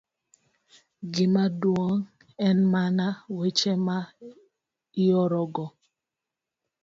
Gima 1.13 1.43
duong' 1.61 2.03
en 2.47 2.57
mana 2.73 3.07
weche 3.37 3.71
ma 3.85 3.97
iorogo 5.05 5.65